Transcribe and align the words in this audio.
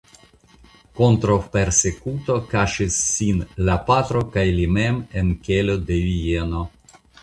Kontraŭ 0.99 1.35
persekuto 1.57 2.39
kaŝis 2.55 2.99
sin 3.11 3.45
la 3.71 3.79
patro 3.93 4.27
kaj 4.35 4.49
li 4.61 4.69
mem 4.83 5.01
en 5.23 5.35
kelo 5.49 5.81
de 5.89 6.05
Vieno. 6.13 6.69